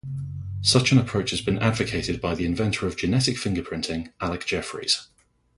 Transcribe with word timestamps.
Such 0.63 0.91
an 0.91 0.97
approach 0.97 1.29
has 1.29 1.41
been 1.41 1.59
advocated 1.59 2.19
by 2.19 2.33
the 2.33 2.43
inventor 2.43 2.87
of 2.87 2.97
genetic 2.97 3.35
fingerprinting, 3.37 4.11
Alec 4.19 4.47
Jeffreys. 4.47 5.05